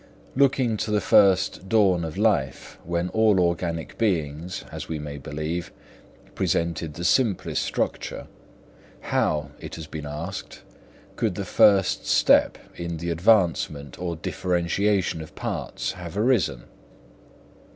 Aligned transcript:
Looking 0.35 0.77
to 0.77 0.89
the 0.89 0.99
first 0.99 1.69
dawn 1.69 2.03
of 2.03 2.17
life, 2.17 2.79
when 2.83 3.09
all 3.09 3.39
organic 3.39 3.99
beings, 3.99 4.65
as 4.71 4.89
we 4.89 4.97
may 4.97 5.19
believe, 5.19 5.71
presented 6.33 6.95
the 6.95 7.03
simplest 7.03 7.61
structure, 7.61 8.25
how, 9.01 9.51
it 9.59 9.75
has 9.75 9.85
been 9.85 10.07
asked, 10.07 10.63
could 11.17 11.35
the 11.35 11.45
first 11.45 12.07
step 12.07 12.57
in 12.75 12.97
the 12.97 13.11
advancement 13.11 13.99
or 13.99 14.15
differentiation 14.15 15.21
of 15.21 15.35
parts 15.35 15.91
have 15.91 16.17
arisen? 16.17 16.63